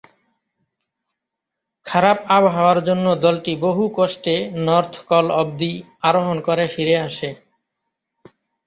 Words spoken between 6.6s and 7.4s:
ফিরে আসে।